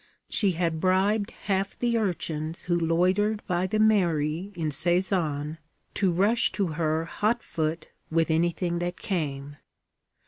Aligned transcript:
She 0.29 0.53
had 0.53 0.79
bribed 0.79 1.29
half 1.43 1.77
the 1.77 1.95
urchins 1.95 2.63
who 2.63 2.75
loitered 2.75 3.45
by 3.45 3.67
the 3.67 3.77
mairie 3.77 4.51
in 4.55 4.69
Sézanne 4.69 5.59
to 5.93 6.11
rush 6.11 6.51
to 6.53 6.69
her 6.69 7.05
hot 7.05 7.43
foot 7.43 7.87
with 8.09 8.31
anything 8.31 8.79
that 8.79 8.97
came. 8.97 9.57